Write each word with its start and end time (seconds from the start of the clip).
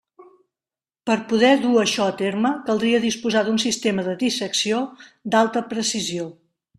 Per 1.09 1.17
poder 1.33 1.51
dur 1.65 1.73
això 1.81 2.07
a 2.13 2.15
terme 2.21 2.53
caldria 2.69 3.01
disposar 3.05 3.43
d'un 3.49 3.61
sistema 3.67 4.07
de 4.11 4.15
dissecció 4.23 4.81
d'alta 5.37 5.63
precisió. 5.75 6.27